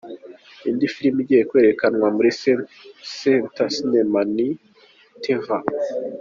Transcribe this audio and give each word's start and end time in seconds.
Indi 0.67 0.87
filimi 0.93 1.19
igiye 1.23 1.43
kwerekanwa 1.49 2.07
muri 2.15 2.29
Century 2.41 3.67
Cinema 3.75 4.19
ni 4.35 4.47
"Tevar". 5.21 5.63